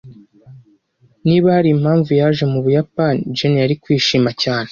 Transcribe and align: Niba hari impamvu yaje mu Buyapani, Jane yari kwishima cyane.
Niba 1.27 1.47
hari 1.55 1.69
impamvu 1.75 2.09
yaje 2.19 2.43
mu 2.51 2.59
Buyapani, 2.63 3.21
Jane 3.37 3.57
yari 3.61 3.75
kwishima 3.83 4.29
cyane. 4.41 4.59